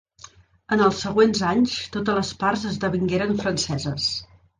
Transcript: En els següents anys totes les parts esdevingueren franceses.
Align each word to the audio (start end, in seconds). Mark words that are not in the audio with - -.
En 0.77 0.79
els 0.85 1.01
següents 1.03 1.41
anys 1.49 1.75
totes 1.97 2.17
les 2.19 2.31
parts 2.45 2.65
esdevingueren 2.71 3.37
franceses. 3.43 4.09